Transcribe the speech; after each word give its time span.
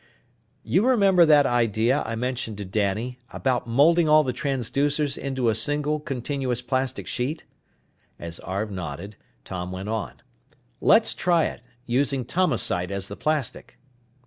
"You 0.63 0.87
remember 0.87 1.27
that 1.27 1.45
idea 1.45 2.01
I 2.07 2.15
mentioned 2.15 2.57
to 2.57 2.65
Danny 2.65 3.19
about 3.31 3.67
molding 3.67 4.09
all 4.09 4.23
the 4.23 4.33
transducers 4.33 5.15
into 5.15 5.47
a 5.47 5.53
single 5.53 5.99
continuous 5.99 6.59
plastic 6.63 7.05
sheet?" 7.05 7.45
As 8.17 8.39
Arv 8.39 8.71
nodded, 8.71 9.15
Tom 9.45 9.71
went 9.71 9.89
on, 9.89 10.23
"Let's 10.79 11.13
try 11.13 11.45
it, 11.45 11.61
using 11.85 12.25
Tomasite 12.25 12.89
as 12.89 13.09
the 13.09 13.15
plastic." 13.15 13.77